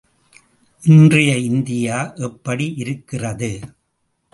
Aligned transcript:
இன்றைய 0.83 1.37
இந்தியா 1.37 2.13
எப்படி 2.15 2.73
இருக்கிறது? 2.75 3.51